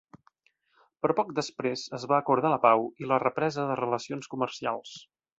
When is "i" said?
3.03-3.09